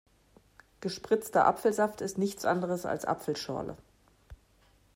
[0.79, 3.77] Gespritzter Apfelsaft ist nichts anderes als Apfelschorle.